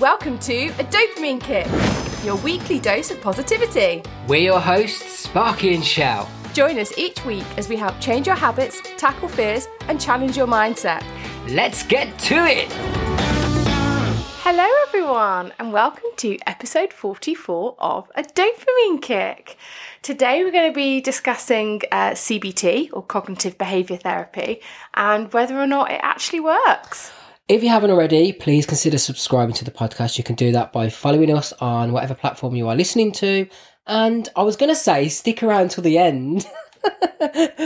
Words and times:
Welcome 0.00 0.38
to 0.40 0.68
A 0.68 0.84
Dopamine 0.84 1.40
Kick, 1.40 1.66
your 2.24 2.36
weekly 2.36 2.78
dose 2.78 3.10
of 3.10 3.20
positivity. 3.20 4.00
We're 4.28 4.42
your 4.42 4.60
hosts, 4.60 5.18
Sparky 5.18 5.74
and 5.74 5.84
Shell. 5.84 6.28
Join 6.52 6.78
us 6.78 6.96
each 6.96 7.24
week 7.24 7.42
as 7.56 7.68
we 7.68 7.74
help 7.74 7.98
change 7.98 8.28
your 8.28 8.36
habits, 8.36 8.80
tackle 8.96 9.26
fears, 9.26 9.66
and 9.88 10.00
challenge 10.00 10.36
your 10.36 10.46
mindset. 10.46 11.02
Let's 11.48 11.82
get 11.82 12.16
to 12.20 12.36
it! 12.36 12.68
Hello, 14.44 14.68
everyone, 14.86 15.52
and 15.58 15.72
welcome 15.72 16.10
to 16.18 16.38
episode 16.46 16.92
44 16.92 17.74
of 17.80 18.08
A 18.14 18.22
Dopamine 18.22 19.02
Kick. 19.02 19.56
Today, 20.02 20.44
we're 20.44 20.52
going 20.52 20.70
to 20.70 20.76
be 20.76 21.00
discussing 21.00 21.80
uh, 21.90 22.10
CBT 22.10 22.90
or 22.92 23.02
cognitive 23.02 23.58
behaviour 23.58 23.96
therapy 23.96 24.60
and 24.94 25.32
whether 25.32 25.58
or 25.58 25.66
not 25.66 25.90
it 25.90 25.98
actually 26.04 26.38
works. 26.38 27.10
If 27.48 27.62
you 27.62 27.70
haven't 27.70 27.90
already, 27.90 28.34
please 28.34 28.66
consider 28.66 28.98
subscribing 28.98 29.54
to 29.54 29.64
the 29.64 29.70
podcast. 29.70 30.18
You 30.18 30.24
can 30.24 30.34
do 30.34 30.52
that 30.52 30.70
by 30.70 30.90
following 30.90 31.34
us 31.34 31.54
on 31.54 31.92
whatever 31.92 32.14
platform 32.14 32.54
you 32.54 32.68
are 32.68 32.76
listening 32.76 33.10
to. 33.12 33.48
And 33.86 34.28
I 34.36 34.42
was 34.42 34.56
going 34.56 34.68
to 34.68 34.76
say, 34.76 35.08
stick 35.08 35.42
around 35.42 35.70
till 35.70 35.82
the 35.82 35.96
end 35.96 36.42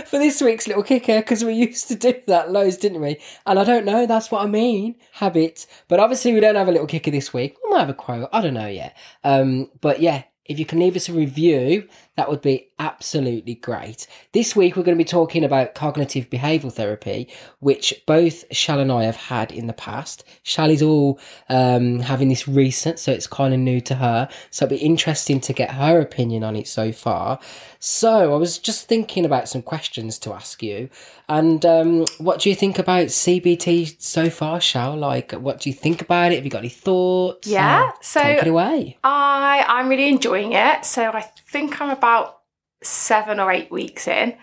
for 0.07 0.19
this 0.21 0.41
week's 0.41 0.69
little 0.69 0.84
kicker 0.84 1.19
because 1.19 1.43
we 1.43 1.55
used 1.55 1.88
to 1.88 1.97
do 1.97 2.15
that 2.29 2.52
loads, 2.52 2.77
didn't 2.77 3.01
we? 3.01 3.19
And 3.45 3.59
I 3.59 3.65
don't 3.65 3.84
know, 3.84 4.07
that's 4.07 4.30
what 4.30 4.45
I 4.45 4.47
mean, 4.47 4.95
habits. 5.10 5.66
But 5.88 5.99
obviously, 5.99 6.33
we 6.33 6.38
don't 6.38 6.55
have 6.55 6.69
a 6.69 6.73
little 6.73 6.87
kicker 6.87 7.10
this 7.10 7.35
week. 7.35 7.57
We 7.65 7.71
might 7.71 7.80
have 7.80 7.91
a 7.91 7.95
quote, 7.95 8.29
I 8.33 8.41
don't 8.41 8.55
know 8.55 8.69
yet. 8.69 8.96
Um, 9.24 9.69
but 9.80 10.01
yeah, 10.01 10.23
if 10.45 10.60
you 10.60 10.65
can 10.65 10.79
leave 10.79 10.95
us 10.95 11.09
a 11.09 11.12
review, 11.12 11.88
that 12.16 12.30
would 12.30 12.41
be 12.41 12.69
absolutely 12.83 13.55
great. 13.55 14.09
This 14.33 14.57
week, 14.57 14.75
we're 14.75 14.83
going 14.83 14.99
to 14.99 15.05
be 15.05 15.09
talking 15.09 15.45
about 15.45 15.77
cognitive 15.77 16.29
behavioural 16.29 16.73
therapy, 16.73 17.29
which 17.61 17.95
both 18.07 18.45
Shell 18.55 18.81
and 18.81 18.91
I 18.91 19.05
have 19.05 19.15
had 19.15 19.53
in 19.53 19.69
the 19.69 19.73
past. 19.73 20.25
Shell 20.43 20.69
is 20.71 20.83
all 20.83 21.21
um, 21.49 22.01
having 22.01 22.29
this 22.29 22.49
recent, 22.49 22.99
so 22.99 23.13
it's 23.13 23.29
kind 23.29 23.55
of 23.55 23.61
new 23.61 23.81
to 23.83 23.95
her. 23.95 24.29
So 24.51 24.65
it'll 24.65 24.77
be 24.77 24.83
interesting 24.83 25.41
to 25.43 25.52
get 25.52 25.71
her 25.71 26.01
opinion 26.01 26.43
on 26.43 26.57
it 26.57 26.66
so 26.66 26.91
far. 26.91 27.39
So 27.79 28.33
I 28.35 28.37
was 28.37 28.59
just 28.59 28.89
thinking 28.89 29.24
about 29.24 29.49
some 29.49 29.63
questions 29.63 30.19
to 30.21 30.33
ask 30.33 30.61
you. 30.61 30.89
And 31.29 31.65
um, 31.65 32.05
what 32.19 32.41
do 32.41 32.51
you 32.51 32.57
think 32.57 32.80
about 32.80 33.07
CBT 33.07 34.02
so 34.02 34.29
far, 34.29 34.61
Shell? 34.61 34.96
Like, 34.96 35.33
what 35.33 35.61
do 35.61 35.71
you 35.71 35.74
think 35.74 36.02
about 36.02 36.33
it? 36.33 36.35
Have 36.35 36.45
you 36.45 36.51
got 36.51 36.59
any 36.59 36.69
thoughts? 36.69 37.46
Yeah, 37.46 37.91
Uh, 37.91 37.93
so 38.01 38.23
take 38.23 38.43
it 38.43 38.49
away. 38.49 38.99
I 39.05 39.65
I'm 39.69 39.89
really 39.89 40.09
enjoying 40.09 40.52
it. 40.52 40.85
So 40.85 41.11
I 41.13 41.23
think 41.49 41.80
I'm 41.80 41.91
about 41.91 42.41
seven 42.83 43.41
or 43.41 43.51
eight 43.51 43.71
weeks 43.71 44.09
in, 44.09 44.37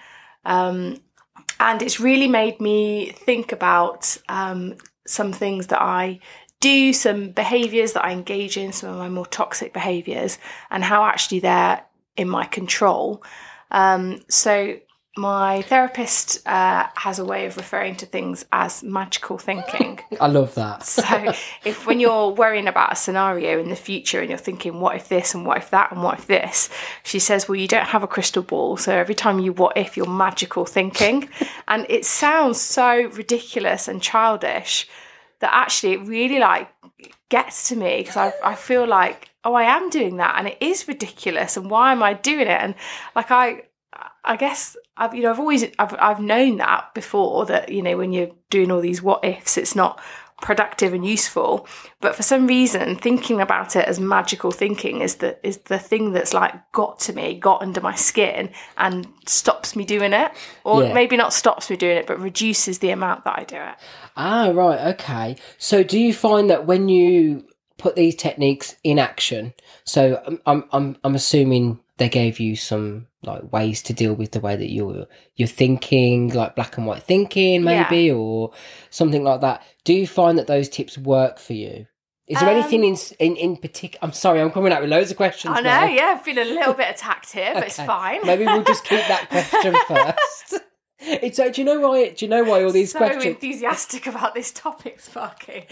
um, 0.46 1.02
and 1.60 1.82
it's 1.82 2.00
really 2.00 2.28
made 2.28 2.60
me 2.60 3.12
think 3.12 3.52
about 3.52 4.18
um, 4.30 4.76
some 5.06 5.34
things 5.34 5.68
that 5.68 5.82
I 5.82 6.20
do, 6.60 6.94
some 6.94 7.32
behaviours 7.32 7.94
that 7.94 8.06
I 8.06 8.12
engage 8.12 8.58
in, 8.58 8.72
some 8.72 8.90
of 8.92 8.98
my 8.98 9.10
more 9.10 9.26
toxic 9.26 9.74
behaviours, 9.74 10.38
and 10.70 10.84
how 10.84 11.04
actually 11.04 11.40
they're 11.40 11.84
in 12.18 12.30
my 12.30 12.46
control. 12.46 13.24
Um, 13.72 14.22
so 14.30 14.80
my 15.18 15.64
therapist 15.64 16.48
uh, 16.48 16.88
has 16.96 17.20
a 17.20 17.26
way 17.26 17.46
of 17.46 17.58
referring 17.58 17.96
to 17.96 18.06
things 18.06 18.46
as 18.52 18.84
magical 18.84 19.38
thinking. 19.38 20.00
I 20.20 20.28
love 20.28 20.54
that. 20.56 20.84
So 20.84 21.34
if 21.66 21.86
when 21.86 22.00
you're 22.00 22.30
worrying 22.30 22.68
about 22.68 22.94
a 22.94 22.96
scenario 22.96 23.60
in 23.60 23.70
the 23.70 23.76
future 23.76 24.20
and 24.20 24.30
you're 24.30 24.38
thinking, 24.38 24.80
what 24.80 24.96
if 24.96 25.10
this 25.10 25.34
and 25.34 25.46
what 25.46 25.58
if 25.58 25.72
that 25.72 25.92
and 25.92 26.04
what 26.04 26.20
if 26.20 26.28
this, 26.28 26.70
she 27.04 27.20
says, 27.20 27.50
well, 27.50 27.56
you 27.56 27.68
don't 27.68 27.88
have 27.88 28.04
a 28.04 28.08
crystal 28.08 28.44
ball. 28.44 28.78
So 28.78 28.96
every 28.96 29.16
time 29.16 29.40
you 29.40 29.52
what 29.52 29.78
if, 29.78 29.98
you're 29.98 30.08
magical 30.08 30.66
thinking. 30.66 31.30
and 31.68 31.86
it 31.90 32.06
sounds 32.06 32.62
so 32.62 33.10
ridiculous 33.10 33.88
and 33.88 34.02
childish 34.02 34.88
that 35.40 35.52
actually 35.54 35.94
it 35.94 36.02
really 36.02 36.40
like 36.40 36.70
gets 37.30 37.70
to 37.70 37.76
me 37.76 37.98
because 37.98 38.18
I, 38.18 38.34
I 38.44 38.56
feel 38.56 38.88
like, 38.88 39.30
oh, 39.44 39.54
I 39.54 39.64
am 39.64 39.90
doing 39.90 40.18
that 40.18 40.36
and 40.38 40.48
it 40.48 40.58
is 40.62 40.88
ridiculous. 40.88 41.58
And 41.58 41.70
why 41.70 41.92
am 41.92 42.04
I 42.04 42.14
doing 42.14 42.42
it? 42.42 42.62
And 42.62 42.76
like, 43.16 43.32
I, 43.32 43.64
I 44.24 44.36
guess 44.36 44.76
I've 44.98 45.14
you 45.16 45.24
know 45.24 45.32
I've 45.32 45.40
always 45.40 45.64
I've 45.80 45.96
I've 46.00 46.20
known 46.20 46.58
that 46.58 46.94
before 46.94 47.46
that 47.48 47.70
you 47.70 47.82
know 47.82 47.98
when 47.98 48.12
you're 48.14 48.32
doing 48.50 48.72
all 48.72 48.82
these 48.82 49.02
what 49.02 49.24
ifs 49.24 49.58
it's 49.58 49.76
not 49.76 50.00
productive 50.42 50.94
and 50.94 51.06
useful 51.06 51.68
but 52.00 52.16
for 52.16 52.24
some 52.24 52.48
reason 52.48 52.96
thinking 52.96 53.42
about 53.42 53.76
it 53.76 53.84
as 53.86 54.00
magical 54.00 54.52
thinking 54.52 55.02
is 55.02 55.16
the 55.16 55.38
is 55.46 55.58
the 55.66 55.78
thing 55.78 56.14
that's 56.14 56.34
like 56.34 56.54
got 56.72 56.98
to 56.98 57.12
me 57.12 57.38
got 57.38 57.62
under 57.62 57.82
my 57.82 57.94
skin 57.94 58.50
and 58.78 59.06
stops 59.26 59.76
me 59.76 59.84
doing 59.84 60.14
it 60.14 60.32
or 60.64 60.84
Yeah. 60.84 60.94
maybe 60.94 61.18
not 61.18 61.34
stops 61.34 61.70
me 61.70 61.76
doing 61.76 61.98
it 61.98 62.08
but 62.08 62.22
reduces 62.22 62.80
the 62.80 62.92
amount 62.92 63.26
that 63.26 63.38
I 63.38 63.44
do 63.44 63.58
it 63.58 63.76
Ah, 64.16 64.52
right, 64.54 64.80
okay. 64.96 65.38
So, 65.58 65.82
do 65.82 65.98
you 65.98 66.14
find 66.14 66.50
that 66.50 66.66
when 66.66 66.90
you 66.90 67.46
put 67.78 67.96
these 67.96 68.16
techniques 68.16 68.76
in 68.84 69.00
action, 69.00 69.54
so 69.86 70.22
I'm, 70.26 70.42
I'm, 70.46 70.64
I'm, 70.74 70.98
I'm 71.06 71.16
assuming 71.16 71.80
they 72.00 72.10
gave 72.10 72.40
you 72.40 72.56
some 72.56 73.06
like 73.22 73.52
ways 73.54 73.84
to 73.84 73.94
deal 73.94 74.14
with 74.16 74.32
the 74.32 74.40
way 74.40 74.56
that 74.56 74.72
you're 74.72 75.06
you're 75.36 75.48
thinking, 75.48 76.30
like 76.34 76.56
black 76.56 76.78
and 76.78 76.88
white 76.88 77.04
thinking, 77.04 77.64
maybe, 77.64 78.12
or 78.12 78.52
something 78.90 79.24
like 79.24 79.42
that. 79.42 79.62
Do 79.84 79.94
you 79.94 80.08
find 80.08 80.40
that 80.40 80.48
those 80.48 80.68
tips 80.70 80.98
work 80.98 81.38
for 81.38 81.54
you? 81.54 81.86
Is 82.28 82.40
there 82.40 82.50
Um, 82.50 82.58
anything 82.58 82.84
in 82.84 82.96
in, 83.20 83.36
in 83.36 83.58
particular? 83.58 84.00
I'm 84.04 84.14
sorry, 84.14 84.40
I'm 84.42 84.52
coming 84.52 84.72
out 84.72 84.82
with 84.82 84.90
loads 84.90 85.12
of 85.12 85.18
questions. 85.18 85.56
I 85.58 85.62
know 85.62 85.70
now. 85.70 85.86
yeah 85.86 86.16
I've 86.18 86.24
been 86.26 86.38
a 86.38 86.46
little 86.46 86.74
bit 86.74 86.90
attacked 86.90 87.32
here 87.34 87.52
but 87.54 87.64
it's 87.66 87.76
fine 87.78 88.20
Maybe 88.26 88.46
we'll 88.46 88.64
just 88.64 88.84
keep 88.86 89.00
that 89.08 89.28
question 89.32 89.76
first. 89.88 90.64
It's 91.02 91.40
uh, 91.40 91.50
do 91.50 91.62
you 91.62 91.66
know 91.66 91.80
why? 91.80 92.10
Do 92.10 92.26
you 92.26 92.30
know 92.30 92.44
why 92.44 92.64
all 92.64 92.72
these 92.72 92.92
so 92.92 93.00
questions? 93.00 93.24
So 93.24 93.30
enthusiastic 93.30 94.08
about 94.08 94.34
this 94.36 94.52
topic 94.52 95.00
Sparky 95.00 95.66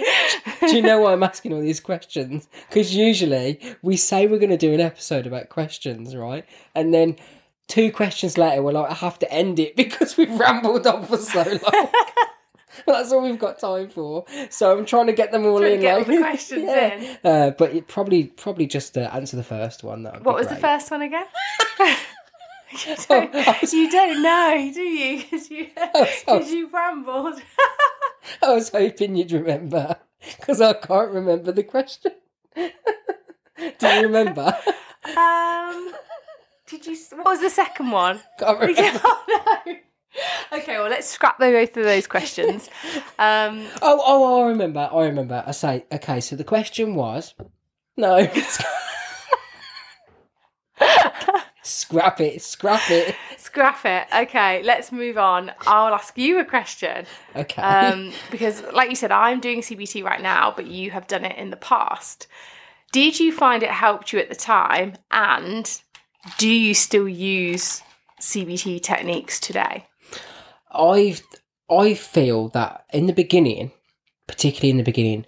Do 0.62 0.76
you 0.76 0.82
know 0.82 1.02
why 1.02 1.14
I'm 1.14 1.24
asking 1.32 1.54
all 1.54 1.62
these 1.62 1.82
questions? 1.82 2.48
Because 2.70 2.96
usually 2.96 3.60
we 3.82 3.98
say 3.98 4.28
we're 4.28 4.40
going 4.40 4.52
to 4.52 4.58
do 4.58 4.74
an 4.74 4.80
episode 4.80 5.28
about 5.28 5.50
questions, 5.50 6.16
right? 6.16 6.46
And 6.76 6.94
then 6.94 7.18
two 7.68 7.92
questions 7.92 8.38
later, 8.38 8.62
we're 8.62 8.72
like, 8.72 8.90
I 8.90 8.94
have 8.94 9.20
to 9.20 9.32
end 9.32 9.60
it 9.60 9.76
because 9.76 10.18
we've 10.18 10.40
rambled 10.40 10.88
on 10.88 11.06
for 11.06 11.18
so 11.18 11.44
long. 11.44 11.88
That's 12.86 13.12
all 13.12 13.24
we've 13.24 13.40
got 13.40 13.59
time 13.59 13.90
for. 13.90 14.26
So 14.50 14.78
I'm 14.78 14.86
trying 14.86 15.08
to 15.08 15.14
get 15.14 15.32
them 15.32 15.46
all 15.46 15.64
in. 15.64 15.82
get 15.82 15.94
all 15.94 16.00
like, 16.00 16.08
the 16.08 16.18
questions 16.20 16.70
in. 16.70 17.18
Uh, 17.24 17.52
but 17.58 17.74
it 17.74 17.88
probably, 17.88 18.26
probably 18.26 18.68
just 18.68 18.94
to 18.94 19.14
answer 19.14 19.36
the 19.36 19.44
first 19.44 19.84
one. 19.84 20.04
That 20.04 20.24
What 20.24 20.36
was 20.36 20.48
the 20.48 20.56
first 20.56 20.92
one 20.92 21.02
again? 21.02 21.26
You, 22.72 22.95
don't, 23.07 23.73
you 23.73 23.91
don't 23.91 24.22
know, 24.22 24.72
do 24.73 24.81
you? 24.81 25.22
Because 25.23 25.50
you, 25.50 25.67
Oh, 26.28 26.41
you 26.45 26.69
rambled. 26.69 27.41
I 28.41 28.53
was 28.53 28.69
hoping 28.69 29.16
you'd 29.16 29.31
remember 29.31 29.95
because 30.38 30.59
I 30.61 30.73
can't 30.73 31.11
remember 31.11 31.51
the 31.51 31.63
question. 31.63 32.11
Do 32.55 33.88
you 33.88 34.01
remember? 34.03 34.53
um, 35.17 35.94
did 36.67 36.85
you? 36.85 36.97
What 37.11 37.25
was 37.25 37.39
the 37.41 37.50
second 37.50 37.91
one? 37.91 38.19
Can't 38.39 38.59
remember. 38.59 39.01
oh 39.03 39.61
no. 39.66 39.75
Okay, 40.51 40.78
well, 40.79 40.89
let's 40.89 41.07
scrap 41.09 41.38
both 41.38 41.78
of 41.78 41.84
those 41.84 42.07
questions. 42.07 42.69
Um, 43.19 43.67
Oh, 43.81 44.01
oh, 44.05 44.44
I 44.44 44.47
remember. 44.49 44.89
I 44.91 45.05
remember. 45.05 45.44
I 45.45 45.51
say, 45.51 45.85
okay. 45.91 46.19
So 46.22 46.35
the 46.35 46.44
question 46.44 46.95
was, 46.95 47.35
no, 47.95 48.28
scrap 51.88 52.20
it, 52.22 52.42
scrap 52.42 52.90
it. 52.90 53.16
scrap 53.38 53.86
it. 53.86 54.08
Okay, 54.14 54.62
let's 54.64 54.92
move 54.92 55.18
on. 55.18 55.52
I'll 55.66 55.94
ask 55.94 56.18
you 56.18 56.40
a 56.40 56.46
question. 56.46 57.06
Okay. 57.36 57.62
um, 57.62 58.12
because 58.31 58.64
like 58.74 58.90
you 58.90 58.96
said 58.96 59.12
i'm 59.12 59.40
doing 59.40 59.62
cbt 59.62 60.03
right 60.03 60.22
now 60.22 60.52
but 60.56 60.66
you 60.66 60.92
have 60.92 61.08
done 61.08 61.24
it 61.24 61.38
in 61.38 61.50
the 61.52 61.58
past 61.58 62.28
did 62.92 63.20
you 63.20 63.31
find 63.31 63.62
it 63.62 63.70
helped 63.70 64.12
you 64.12 64.20
at 64.20 64.30
the 64.30 64.36
time 64.36 64.94
and 65.12 65.81
do 66.38 66.50
you 66.50 66.74
still 66.74 67.08
use 67.08 67.81
cbt 68.20 68.81
techniques 68.81 69.40
today 69.40 69.86
I 70.72 71.18
I 71.70 71.94
feel 71.96 72.50
that 72.50 72.86
in 72.94 73.08
the 73.08 73.14
beginning, 73.14 73.72
particularly 74.28 74.70
in 74.70 74.78
the 74.78 74.84
beginning, 74.84 75.26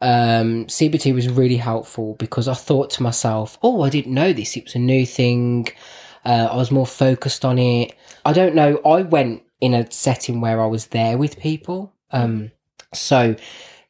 um, 0.00 0.66
CBT 0.66 1.14
was 1.14 1.28
really 1.28 1.56
helpful 1.56 2.14
because 2.14 2.48
I 2.48 2.54
thought 2.54 2.90
to 2.90 3.02
myself, 3.02 3.58
"Oh, 3.62 3.82
I 3.82 3.90
didn't 3.90 4.14
know 4.14 4.32
this. 4.32 4.56
It 4.56 4.64
was 4.64 4.74
a 4.74 4.78
new 4.78 5.04
thing. 5.06 5.68
Uh, 6.24 6.48
I 6.50 6.56
was 6.56 6.70
more 6.70 6.86
focused 6.86 7.44
on 7.44 7.58
it. 7.58 7.94
I 8.24 8.32
don't 8.32 8.54
know. 8.54 8.80
I 8.84 9.02
went 9.02 9.42
in 9.60 9.74
a 9.74 9.90
setting 9.90 10.40
where 10.40 10.60
I 10.60 10.66
was 10.66 10.88
there 10.88 11.18
with 11.18 11.38
people, 11.38 11.92
um, 12.10 12.50
so 12.94 13.36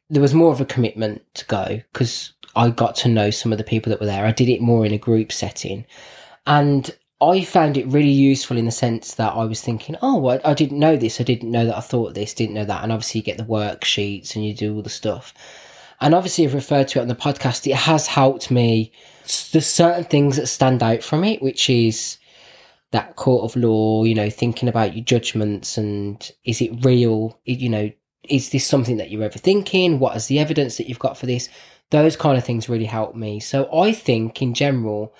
there 0.09 0.21
was 0.21 0.33
more 0.33 0.51
of 0.51 0.61
a 0.61 0.65
commitment 0.65 1.23
to 1.35 1.45
go 1.45 1.81
because 1.91 2.33
I 2.55 2.69
got 2.69 2.95
to 2.97 3.09
know 3.09 3.31
some 3.31 3.51
of 3.51 3.57
the 3.57 3.63
people 3.63 3.89
that 3.89 3.99
were 3.99 4.05
there. 4.05 4.25
I 4.25 4.31
did 4.31 4.49
it 4.49 4.61
more 4.61 4.85
in 4.85 4.93
a 4.93 4.97
group 4.97 5.31
setting, 5.31 5.85
and 6.45 6.95
I 7.23 7.43
found 7.45 7.77
it 7.77 7.87
really 7.87 8.09
useful 8.09 8.57
in 8.57 8.65
the 8.65 8.71
sense 8.71 9.15
that 9.15 9.33
I 9.33 9.45
was 9.45 9.61
thinking, 9.61 9.95
oh, 10.01 10.27
I, 10.27 10.41
I 10.43 10.53
didn't 10.53 10.79
know 10.79 10.97
this. 10.97 11.21
I 11.21 11.23
didn't 11.23 11.51
know 11.51 11.65
that 11.65 11.77
I 11.77 11.81
thought 11.81 12.15
this, 12.15 12.33
didn't 12.33 12.55
know 12.55 12.65
that. 12.65 12.83
And 12.83 12.91
obviously, 12.91 13.19
you 13.19 13.25
get 13.25 13.37
the 13.37 13.45
worksheets 13.45 14.35
and 14.35 14.45
you 14.45 14.53
do 14.53 14.75
all 14.75 14.81
the 14.81 14.89
stuff. 14.89 15.33
And 16.01 16.13
obviously, 16.13 16.45
I've 16.45 16.53
referred 16.53 16.89
to 16.89 16.99
it 16.99 17.03
on 17.03 17.07
the 17.07 17.15
podcast. 17.15 17.65
It 17.65 17.75
has 17.75 18.07
helped 18.07 18.51
me. 18.51 18.91
There's 19.51 19.65
certain 19.65 20.03
things 20.03 20.35
that 20.35 20.47
stand 20.47 20.83
out 20.83 21.01
from 21.01 21.23
it, 21.23 21.41
which 21.41 21.69
is 21.69 22.17
that 22.93 23.15
court 23.15 23.43
of 23.43 23.59
law, 23.59 24.03
you 24.03 24.13
know, 24.13 24.29
thinking 24.29 24.69
about 24.69 24.95
your 24.95 25.03
judgments 25.03 25.77
and 25.79 26.31
is 26.45 26.61
it 26.61 26.85
real? 26.85 27.39
You 27.43 27.69
know, 27.69 27.91
is 28.23 28.51
this 28.51 28.65
something 28.65 28.97
that 28.97 29.09
you're 29.09 29.27
overthinking? 29.27 29.97
What 29.97 30.15
is 30.15 30.27
the 30.27 30.37
evidence 30.37 30.77
that 30.77 30.87
you've 30.87 30.99
got 30.99 31.17
for 31.17 31.25
this? 31.25 31.49
Those 31.89 32.15
kind 32.15 32.37
of 32.37 32.45
things 32.45 32.69
really 32.69 32.85
help 32.85 33.15
me. 33.15 33.39
So 33.39 33.67
I 33.75 33.93
think 33.93 34.43
in 34.43 34.53
general, 34.53 35.13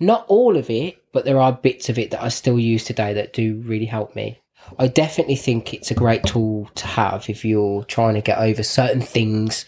not 0.00 0.24
all 0.28 0.56
of 0.56 0.70
it, 0.70 1.02
but 1.12 1.26
there 1.26 1.38
are 1.38 1.52
bits 1.52 1.90
of 1.90 1.98
it 1.98 2.10
that 2.12 2.22
I 2.22 2.28
still 2.28 2.58
use 2.58 2.84
today 2.84 3.12
that 3.12 3.34
do 3.34 3.62
really 3.64 3.86
help 3.86 4.16
me. 4.16 4.40
I 4.78 4.88
definitely 4.88 5.36
think 5.36 5.74
it's 5.74 5.90
a 5.90 5.94
great 5.94 6.24
tool 6.24 6.70
to 6.76 6.86
have 6.86 7.28
if 7.28 7.44
you're 7.44 7.84
trying 7.84 8.14
to 8.14 8.22
get 8.22 8.38
over 8.38 8.62
certain 8.62 9.02
things, 9.02 9.66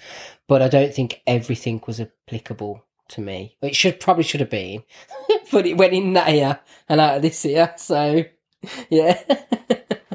but 0.48 0.62
I 0.62 0.68
don't 0.68 0.94
think 0.94 1.20
everything 1.26 1.82
was 1.86 2.00
applicable 2.00 2.84
to 3.10 3.20
me. 3.20 3.56
It 3.62 3.76
should 3.76 4.00
probably 4.00 4.24
should 4.24 4.40
have 4.40 4.50
been, 4.50 4.82
but 5.52 5.66
it 5.66 5.76
went 5.76 5.92
in 5.92 6.12
that 6.14 6.28
ear 6.30 6.60
and 6.88 7.00
out 7.00 7.16
of 7.16 7.22
this 7.22 7.44
year. 7.44 7.72
So, 7.76 8.24
yeah. 8.90 9.20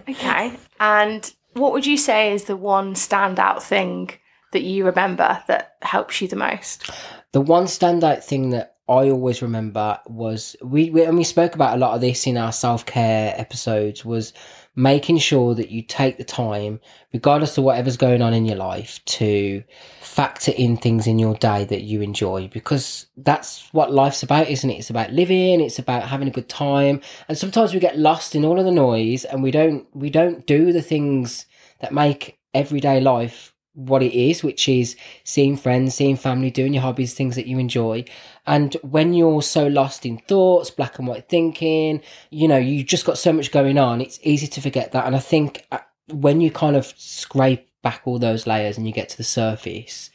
Okay. 0.08 0.56
And 0.80 1.34
what 1.54 1.74
would 1.74 1.88
you 1.88 1.98
say 1.98 2.32
is 2.32 2.44
the 2.44 2.56
one 2.56 2.94
standout 2.94 3.64
thing 3.64 4.12
that 4.52 4.62
you 4.62 4.86
remember 4.86 5.42
that 5.48 5.78
helps 5.82 6.22
you 6.22 6.28
the 6.28 6.36
most? 6.36 6.92
The 7.32 7.42
one 7.42 7.66
standout 7.66 8.24
thing 8.24 8.52
that 8.52 8.75
I 8.88 9.10
always 9.10 9.42
remember 9.42 10.00
was 10.06 10.56
we, 10.62 10.92
we 10.92 11.04
and 11.04 11.18
we 11.18 11.24
spoke 11.24 11.56
about 11.56 11.76
a 11.76 11.80
lot 11.80 11.96
of 11.96 12.02
this 12.02 12.28
in 12.28 12.38
our 12.38 12.52
self 12.52 12.86
care 12.86 13.34
episodes 13.36 14.06
was 14.06 14.32
making 14.76 15.18
sure 15.18 15.56
that 15.56 15.70
you 15.70 15.82
take 15.82 16.18
the 16.18 16.24
time, 16.24 16.80
regardless 17.12 17.58
of 17.58 17.64
whatever's 17.64 17.98
going 17.98 18.22
on 18.22 18.34
in 18.34 18.46
your 18.46 18.58
life, 18.58 19.04
to 19.06 19.64
factor 20.02 20.52
in 20.52 20.78
things 20.78 21.08
in 21.08 21.18
your 21.18 21.34
day 21.36 21.66
that 21.66 21.82
you 21.82 22.02
enjoy 22.02 22.48
because 22.50 23.08
that's 23.18 23.74
what 23.74 23.92
life's 23.92 24.22
about, 24.22 24.50
isn't 24.50 24.70
it? 24.70 24.78
It's 24.78 24.92
about 24.92 25.12
living, 25.12 25.62
it's 25.62 25.80
about 25.80 26.08
having 26.08 26.28
a 26.28 26.32
good 26.32 26.50
time. 26.50 27.02
And 27.28 27.38
sometimes 27.38 27.74
we 27.74 27.80
get 27.80 27.98
lost 27.98 28.36
in 28.36 28.46
all 28.46 28.60
of 28.60 28.66
the 28.66 28.72
noise 28.72 29.26
and 29.26 29.42
we 29.42 29.50
don't 29.50 29.88
we 29.96 30.12
don't 30.12 30.46
do 30.46 30.72
the 30.72 30.84
things 30.84 31.48
that 31.80 31.92
make 31.92 32.38
everyday 32.54 33.02
life 33.02 33.55
what 33.75 34.01
it 34.01 34.13
is, 34.13 34.44
which 34.44 34.68
is 34.68 34.95
seeing 35.24 35.57
friends, 35.57 35.95
seeing 35.95 36.16
family, 36.16 36.50
doing 36.50 36.74
your 36.74 36.81
hobbies, 36.81 37.13
things 37.13 37.36
that 37.36 37.45
you 37.45 37.60
enjoy. 37.60 38.04
And 38.48 38.74
when 38.81 39.13
you're 39.13 39.42
so 39.42 39.68
lost 39.68 40.06
in 40.06 40.18
thoughts, 40.18 40.72
black 40.72 40.98
and 40.98 41.07
white 41.07 41.30
thinking, 41.30 42.01
you 42.30 42.48
know, 42.48 42.57
you 42.57 42.83
just 42.83 43.06
got 43.06 43.18
so 43.18 43.33
much 43.33 43.51
going 43.51 43.77
on, 43.77 44.01
it's 44.01 44.19
easy 44.24 44.48
to 44.48 44.62
forget 44.62 44.94
that. 44.94 45.06
And 45.06 45.16
I 45.16 45.19
think 45.19 45.66
uh, 45.72 45.80
when 46.10 46.42
you 46.42 46.51
kind 46.51 46.75
of 46.75 46.86
scrape 46.98 47.69
back 47.81 48.01
all 48.06 48.18
those 48.18 48.48
layers 48.48 48.77
and 48.77 48.88
you 48.88 48.94
get 48.94 49.10
to 49.10 49.18
the 49.18 49.24
surface, 49.24 50.10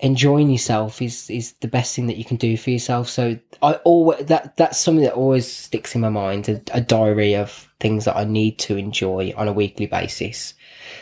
enjoying 0.00 0.50
yourself 0.50 1.00
is 1.00 1.30
is 1.30 1.52
the 1.60 1.68
best 1.68 1.94
thing 1.94 2.06
that 2.06 2.16
you 2.16 2.24
can 2.24 2.36
do 2.36 2.56
for 2.56 2.70
yourself. 2.70 3.08
So 3.08 3.38
I 3.62 3.74
always 3.84 4.26
that 4.26 4.56
that's 4.56 4.78
something 4.78 5.04
that 5.04 5.14
always 5.14 5.50
sticks 5.50 5.94
in 5.94 6.00
my 6.00 6.08
mind, 6.08 6.48
a, 6.48 6.60
a 6.72 6.80
diary 6.80 7.36
of 7.36 7.72
things 7.80 8.04
that 8.04 8.16
I 8.16 8.24
need 8.24 8.58
to 8.60 8.76
enjoy 8.76 9.32
on 9.36 9.48
a 9.48 9.52
weekly 9.52 9.86
basis. 9.86 10.54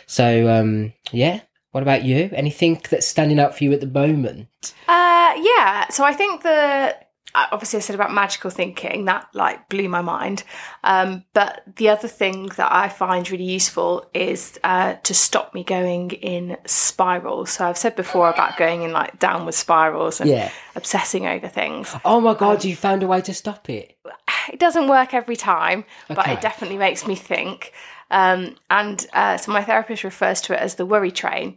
So 0.07 0.49
um 0.49 0.93
yeah, 1.11 1.41
what 1.73 1.83
about 1.83 2.05
you? 2.05 2.31
Anything 2.33 2.81
that's 2.89 3.07
standing 3.07 3.41
out 3.41 3.57
for 3.57 3.65
you 3.65 3.73
at 3.73 3.81
the 3.81 3.87
moment? 3.87 4.49
Uh, 4.89 5.35
yeah. 5.37 5.89
So 5.91 6.05
I 6.05 6.13
think 6.13 6.43
the 6.43 6.97
uh, 7.35 7.47
obviously 7.51 7.79
I 7.79 7.81
said 7.81 7.95
about 7.95 8.13
magical 8.13 8.51
thinking 8.51 9.07
that 9.07 9.27
like 9.33 9.69
blew 9.71 9.89
my 9.89 10.03
mind. 10.03 10.45
Um, 10.85 11.25
but 11.33 11.63
the 11.77 11.89
other 11.89 12.07
thing 12.09 12.49
that 12.59 12.71
I 12.71 12.91
find 12.91 13.29
really 13.31 13.45
useful 13.45 14.05
is 14.13 14.59
uh, 14.63 14.97
to 15.03 15.15
stop 15.15 15.55
me 15.55 15.65
going 15.65 16.11
in 16.11 16.59
spirals. 16.67 17.51
So 17.53 17.67
I've 17.67 17.79
said 17.79 17.97
before 17.97 18.29
about 18.29 18.59
going 18.59 18.83
in 18.83 18.93
like 18.93 19.19
downward 19.19 19.55
spirals 19.55 20.21
and 20.21 20.29
Yeah. 20.29 20.51
obsessing 20.77 21.27
over 21.27 21.49
things. 21.49 21.95
Oh 22.05 22.21
my 22.21 22.35
god, 22.35 22.65
you 22.65 22.77
found 22.77 23.03
a 23.03 23.07
way 23.07 23.23
to 23.23 23.33
stop 23.35 23.69
it. 23.71 23.97
It 24.53 24.59
doesn't 24.59 24.89
work 24.89 25.15
every 25.15 25.37
time, 25.37 25.85
but 26.09 26.27
it 26.27 26.41
definitely 26.41 26.77
makes 26.77 27.07
me 27.07 27.15
think. 27.15 27.73
Um, 28.13 28.57
and 28.71 29.05
uh, 29.15 29.37
so 29.39 29.51
my 29.53 29.65
therapist 29.65 30.05
refers 30.05 30.41
to 30.43 30.53
it 30.55 30.61
as 30.61 30.77
the 30.77 30.87
worry 30.87 31.11
train. 31.11 31.57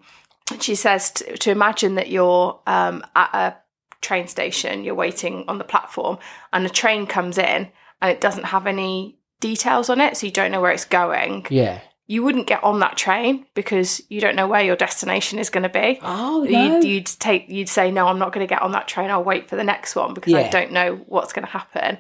She 0.60 0.74
says 0.76 1.12
to, 1.12 1.38
to 1.38 1.52
imagine 1.52 1.96
that 1.96 2.10
you're 2.10 2.60
um, 2.66 3.04
at 3.16 3.30
a 3.34 3.56
train 4.02 4.28
station, 4.28 4.84
you're 4.84 4.96
waiting 4.96 5.46
on 5.48 5.58
the 5.58 5.64
platform, 5.64 6.18
and 6.54 6.66
a 6.66 6.70
train 6.70 7.06
comes 7.08 7.38
in 7.38 7.70
and 8.02 8.12
it 8.12 8.22
doesn't 8.22 8.46
have 8.46 8.66
any 8.68 9.18
details 9.40 9.90
on 9.90 10.00
it, 10.02 10.16
so 10.18 10.26
you 10.26 10.32
don't 10.32 10.52
know 10.52 10.62
where 10.62 10.72
it's 10.72 10.86
going. 10.86 11.46
Yeah. 11.50 11.80
You 12.08 12.24
wouldn't 12.24 12.46
get 12.48 12.64
on 12.64 12.80
that 12.82 12.98
train 12.98 13.48
because 13.56 14.00
you 14.10 14.22
don't 14.22 14.36
know 14.36 14.48
where 14.48 14.62
your 14.64 14.76
destination 14.76 15.40
is 15.40 15.50
going 15.50 15.64
to 15.64 15.70
be. 15.70 16.00
Oh 16.04 16.44
You'd, 16.44 16.84
you'd 16.84 17.06
take, 17.08 17.50
you'd 17.50 17.68
say, 17.70 17.90
no, 17.90 18.08
I'm 18.08 18.20
not 18.20 18.32
going 18.32 18.46
to 18.48 18.50
get 18.54 18.62
on 18.62 18.74
that 18.74 18.88
train. 18.88 19.10
I'll 19.10 19.24
wait 19.24 19.50
for 19.50 19.56
the 19.56 19.64
next 19.64 19.96
one 19.96 20.14
because 20.14 20.32
I 20.34 20.50
don't 20.52 20.72
know 20.72 20.98
what's 21.08 21.34
going 21.34 21.46
to 21.46 21.52
happen. 21.52 21.98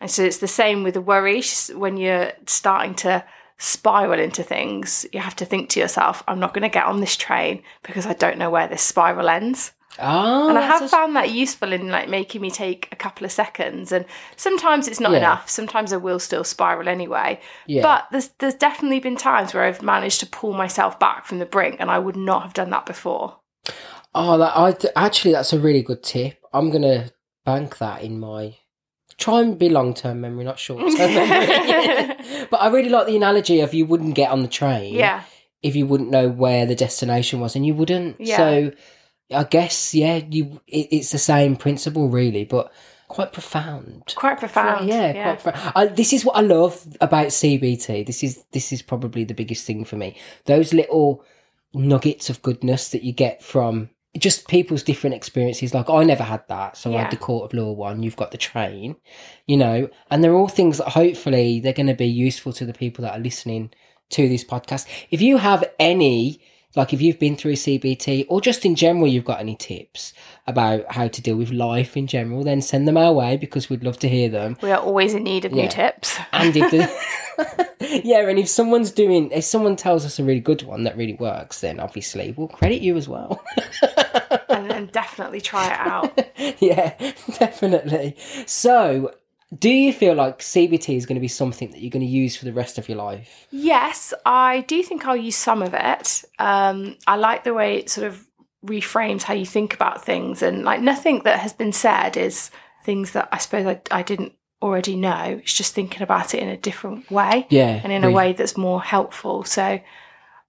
And 0.00 0.08
so 0.08 0.22
it's 0.22 0.38
the 0.38 0.46
same 0.46 0.84
with 0.84 0.94
the 0.94 1.00
worry. 1.00 1.40
She's- 1.40 1.72
When 1.76 1.96
you're 1.96 2.32
starting 2.46 2.94
to 2.96 3.24
spiral 3.58 4.20
into 4.20 4.42
things, 4.42 5.04
you 5.12 5.20
have 5.20 5.36
to 5.36 5.44
think 5.44 5.68
to 5.70 5.80
yourself, 5.80 6.22
I'm 6.28 6.40
not 6.40 6.54
going 6.54 6.62
to 6.62 6.68
get 6.68 6.86
on 6.86 7.00
this 7.00 7.16
train 7.16 7.62
because 7.82 8.06
I 8.06 8.14
don't 8.14 8.38
know 8.38 8.50
where 8.50 8.68
this 8.68 8.82
spiral 8.82 9.28
ends. 9.28 9.72
Oh, 10.00 10.48
And 10.48 10.56
I 10.56 10.60
have 10.60 10.88
found 10.88 11.16
that 11.16 11.30
useful 11.32 11.72
in 11.72 11.88
like 11.88 12.08
making 12.08 12.40
me 12.40 12.50
take 12.52 12.88
a 12.92 12.96
couple 12.96 13.24
of 13.24 13.32
seconds. 13.32 13.90
And 13.90 14.04
sometimes 14.36 14.86
it's 14.86 15.00
not 15.00 15.10
Yeah. 15.10 15.18
enough. 15.18 15.50
Sometimes 15.50 15.92
I 15.92 15.96
will 15.96 16.20
still 16.20 16.44
spiral 16.44 16.88
anyway. 16.88 17.40
Yeah. 17.66 17.82
But 17.82 18.06
there's 18.12 18.28
there's 18.38 18.54
definitely 18.54 19.00
been 19.00 19.16
times 19.16 19.52
where 19.52 19.64
I've 19.64 19.82
managed 19.82 20.20
to 20.20 20.26
pull 20.26 20.52
myself 20.52 21.00
back 21.00 21.26
from 21.26 21.40
the 21.40 21.46
brink, 21.46 21.76
and 21.80 21.90
I 21.90 21.98
would 21.98 22.16
not 22.16 22.42
have 22.44 22.54
done 22.54 22.70
that 22.70 22.86
before. 22.86 23.38
Oh, 24.14 24.38
that 24.38 24.56
I 24.56 24.76
actually 24.94 25.32
that's 25.32 25.52
a 25.52 25.58
really 25.58 25.82
good 25.82 26.04
tip. 26.04 26.38
I'm 26.52 26.70
gonna 26.70 27.10
bank 27.44 27.78
that 27.78 28.02
in 28.02 28.20
my 28.20 28.54
try 29.18 29.40
and 29.40 29.58
be 29.58 29.68
long 29.68 29.92
term 29.92 30.20
memory, 30.20 30.44
not 30.44 30.58
short 30.58 30.80
term 30.80 31.14
memory. 31.14 32.16
but 32.50 32.58
I 32.58 32.68
really 32.68 32.88
like 32.88 33.06
the 33.06 33.16
analogy 33.16 33.60
of 33.60 33.74
you 33.74 33.84
wouldn't 33.84 34.14
get 34.14 34.30
on 34.30 34.42
the 34.42 34.48
train 34.48 34.94
Yeah, 34.94 35.24
if 35.62 35.76
you 35.76 35.86
wouldn't 35.86 36.10
know 36.10 36.28
where 36.28 36.64
the 36.64 36.74
destination 36.74 37.40
was, 37.40 37.54
and 37.54 37.66
you 37.66 37.74
wouldn't. 37.74 38.20
Yeah. 38.20 38.36
So 38.36 38.72
I 39.34 39.44
guess 39.44 39.94
yeah, 39.94 40.20
you 40.28 40.60
it, 40.66 40.88
it's 40.90 41.12
the 41.12 41.18
same 41.18 41.56
principle 41.56 42.08
really, 42.08 42.44
but 42.44 42.72
quite 43.08 43.32
profound. 43.32 44.14
quite 44.16 44.38
profound. 44.38 44.88
Yeah, 44.88 45.12
yeah. 45.12 45.22
quite 45.34 45.42
profound. 45.42 45.72
I, 45.76 45.86
this 45.86 46.12
is 46.12 46.24
what 46.24 46.36
I 46.36 46.40
love 46.40 46.86
about 47.00 47.28
CBT. 47.28 48.06
This 48.06 48.22
is 48.22 48.44
this 48.52 48.72
is 48.72 48.82
probably 48.82 49.24
the 49.24 49.34
biggest 49.34 49.66
thing 49.66 49.84
for 49.84 49.96
me. 49.96 50.16
Those 50.46 50.72
little 50.72 51.24
nuggets 51.74 52.30
of 52.30 52.40
goodness 52.40 52.90
that 52.90 53.02
you 53.02 53.12
get 53.12 53.42
from 53.42 53.90
just 54.18 54.48
people's 54.48 54.82
different 54.82 55.14
experiences. 55.14 55.74
Like 55.74 55.88
I 55.88 56.04
never 56.04 56.22
had 56.22 56.46
that, 56.48 56.76
so 56.76 56.94
I 56.94 57.02
had 57.02 57.10
the 57.10 57.16
court 57.16 57.44
of 57.46 57.58
law 57.58 57.72
one. 57.72 58.02
You've 58.02 58.16
got 58.16 58.30
the 58.30 58.38
train, 58.38 58.96
you 59.46 59.56
know, 59.56 59.88
and 60.10 60.22
they're 60.22 60.34
all 60.34 60.48
things 60.48 60.78
that 60.78 60.88
hopefully 60.88 61.60
they're 61.60 61.72
going 61.72 61.86
to 61.86 61.94
be 61.94 62.06
useful 62.06 62.52
to 62.54 62.66
the 62.66 62.72
people 62.72 63.02
that 63.02 63.18
are 63.18 63.22
listening 63.22 63.70
to 64.10 64.28
this 64.28 64.44
podcast. 64.44 64.86
If 65.10 65.20
you 65.20 65.38
have 65.38 65.64
any. 65.78 66.40
Like 66.76 66.92
if 66.92 67.00
you've 67.00 67.18
been 67.18 67.34
through 67.36 67.54
CBT 67.54 68.26
or 68.28 68.40
just 68.40 68.64
in 68.64 68.74
general 68.74 69.06
you've 69.06 69.24
got 69.24 69.40
any 69.40 69.56
tips 69.56 70.12
about 70.46 70.90
how 70.92 71.08
to 71.08 71.22
deal 71.22 71.36
with 71.36 71.50
life 71.50 71.96
in 71.96 72.06
general, 72.06 72.44
then 72.44 72.60
send 72.60 72.86
them 72.86 72.96
our 72.96 73.12
way 73.12 73.36
because 73.36 73.68
we'd 73.70 73.82
love 73.82 73.98
to 74.00 74.08
hear 74.08 74.28
them. 74.28 74.56
We 74.62 74.70
are 74.70 74.78
always 74.80 75.14
in 75.14 75.24
need 75.24 75.44
of 75.44 75.52
Yeah. 75.52 75.62
new 75.64 75.68
tips. 75.70 76.18
And 76.32 76.54
if 76.56 76.70
the 76.70 77.68
yeah, 78.04 78.28
and 78.28 78.38
if 78.38 78.48
someone's 78.48 78.90
doing, 78.90 79.30
if 79.30 79.44
someone 79.44 79.76
tells 79.76 80.04
us 80.04 80.18
a 80.18 80.24
really 80.24 80.40
good 80.40 80.62
one 80.62 80.84
that 80.84 80.96
really 80.96 81.14
works, 81.14 81.60
then 81.60 81.80
obviously 81.80 82.34
we'll 82.36 82.48
credit 82.48 82.82
you 82.82 82.96
as 82.96 83.08
well. 83.08 83.40
and 84.48 84.70
then 84.70 84.86
definitely 84.86 85.40
try 85.40 85.66
it 85.66 85.78
out. 85.78 86.28
yeah, 86.60 86.94
definitely. 87.38 88.16
So, 88.46 89.12
do 89.56 89.70
you 89.70 89.92
feel 89.92 90.14
like 90.14 90.40
CBT 90.40 90.96
is 90.96 91.06
going 91.06 91.16
to 91.16 91.20
be 91.20 91.28
something 91.28 91.70
that 91.70 91.80
you're 91.80 91.90
going 91.90 92.04
to 92.04 92.10
use 92.10 92.36
for 92.36 92.44
the 92.44 92.52
rest 92.52 92.76
of 92.78 92.88
your 92.88 92.98
life? 92.98 93.46
yes, 93.50 94.12
I 94.26 94.60
do 94.62 94.82
think 94.82 95.06
I'll 95.06 95.16
use 95.16 95.36
some 95.36 95.62
of 95.62 95.72
it. 95.74 96.24
Um, 96.38 96.96
I 97.06 97.16
like 97.16 97.44
the 97.44 97.54
way 97.54 97.76
it 97.76 97.88
sort 97.90 98.06
of 98.06 98.26
reframes 98.66 99.22
how 99.22 99.34
you 99.34 99.46
think 99.46 99.72
about 99.74 100.04
things, 100.04 100.42
and 100.42 100.64
like 100.64 100.80
nothing 100.80 101.22
that 101.24 101.38
has 101.40 101.52
been 101.52 101.72
said 101.72 102.16
is 102.16 102.50
things 102.84 103.12
that 103.12 103.28
I 103.32 103.38
suppose 103.38 103.66
I, 103.66 103.80
I 103.90 104.02
didn't 104.02 104.32
already 104.60 104.96
know. 104.96 105.38
It's 105.42 105.54
just 105.54 105.74
thinking 105.74 106.02
about 106.02 106.34
it 106.34 106.42
in 106.42 106.48
a 106.48 106.56
different 106.56 107.10
way 107.10 107.46
Yeah, 107.48 107.80
and 107.82 107.92
in 107.92 108.02
a 108.04 108.10
way 108.10 108.32
that's 108.32 108.56
more 108.56 108.82
helpful. 108.82 109.44
So 109.44 109.80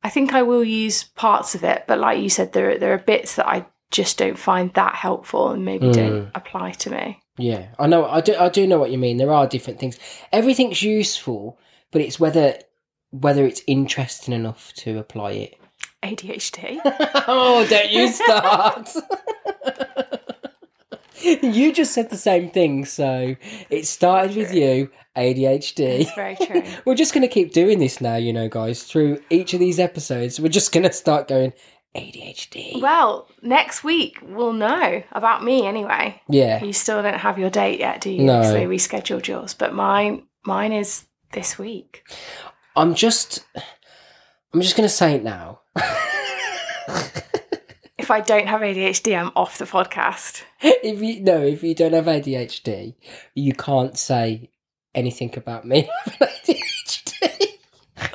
I 0.03 0.09
think 0.09 0.33
I 0.33 0.41
will 0.41 0.63
use 0.63 1.03
parts 1.03 1.55
of 1.55 1.63
it, 1.63 1.85
but 1.87 1.99
like 1.99 2.19
you 2.19 2.29
said, 2.29 2.51
there 2.53 2.71
are, 2.71 2.77
there 2.77 2.93
are 2.93 2.97
bits 2.97 3.35
that 3.35 3.47
I 3.47 3.65
just 3.91 4.17
don't 4.17 4.37
find 4.39 4.73
that 4.73 4.95
helpful 4.95 5.49
and 5.51 5.63
maybe 5.65 5.87
Mm. 5.87 5.93
don't 5.93 6.31
apply 6.35 6.71
to 6.71 6.89
me. 6.89 7.19
Yeah, 7.39 7.67
I 7.79 7.87
know. 7.87 8.05
I 8.05 8.21
do. 8.21 8.35
I 8.35 8.49
do 8.49 8.67
know 8.67 8.77
what 8.79 8.91
you 8.91 8.97
mean. 8.97 9.17
There 9.17 9.31
are 9.31 9.47
different 9.47 9.79
things. 9.79 9.97
Everything's 10.31 10.83
useful, 10.83 11.57
but 11.91 12.01
it's 12.01 12.19
whether 12.19 12.59
whether 13.11 13.45
it's 13.45 13.61
interesting 13.65 14.33
enough 14.33 14.73
to 14.73 14.99
apply 14.99 15.31
it. 15.31 15.55
ADHD. 16.03 16.79
oh, 17.27 17.65
don't 17.69 17.89
you 17.89 18.07
start. 18.09 18.89
you 21.41 21.73
just 21.73 21.93
said 21.93 22.09
the 22.09 22.17
same 22.17 22.49
thing, 22.49 22.85
so 22.85 23.35
it 23.69 23.87
started 23.87 24.35
with 24.35 24.53
you, 24.53 24.89
ADHD. 25.15 26.01
It's 26.01 26.13
very 26.13 26.35
true. 26.35 26.63
We're 26.85 26.95
just 26.95 27.13
going 27.13 27.27
to 27.27 27.33
keep 27.33 27.53
doing 27.53 27.79
this 27.79 27.99
now, 27.99 28.15
you 28.15 28.31
know, 28.31 28.47
guys. 28.47 28.83
Through 28.83 29.21
each 29.29 29.53
of 29.53 29.59
these 29.59 29.79
episodes, 29.79 30.39
we're 30.39 30.49
just 30.49 30.71
going 30.71 30.83
to 30.83 30.93
start 30.93 31.27
going 31.27 31.53
ADHD. 31.99 32.81
Well, 32.81 33.27
next 33.41 33.83
week 33.83 34.19
we'll 34.21 34.53
know 34.53 35.03
about 35.11 35.43
me 35.43 35.65
anyway. 35.65 36.21
yeah. 36.29 36.63
You 36.63 36.73
still 36.73 37.01
don't 37.03 37.19
have 37.19 37.37
your 37.37 37.49
date 37.49 37.79
yet, 37.79 38.01
do 38.01 38.09
you? 38.09 38.23
No. 38.23 38.39
Because 38.39 38.53
they 38.53 38.65
rescheduled 38.65 39.27
yours, 39.27 39.53
but 39.53 39.73
mine 39.73 40.23
mine 40.45 40.71
is 40.73 41.05
this 41.33 41.57
week. 41.57 42.03
I'm 42.75 42.95
just 42.95 43.45
I'm 44.53 44.61
just 44.61 44.75
gonna 44.75 44.89
say 44.89 45.15
it 45.15 45.23
now. 45.23 45.61
if 47.97 48.09
I 48.09 48.21
don't 48.21 48.47
have 48.47 48.61
ADHD, 48.61 49.19
I'm 49.19 49.31
off 49.35 49.57
the 49.57 49.65
podcast. 49.65 50.43
if 50.61 51.01
you 51.01 51.21
no, 51.21 51.41
if 51.41 51.63
you 51.63 51.75
don't 51.75 51.93
have 51.93 52.05
ADHD, 52.05 52.95
you 53.35 53.53
can't 53.53 53.97
say 53.97 54.49
anything 54.95 55.33
about 55.37 55.65
me 55.65 55.89
ADHD. 56.07 57.45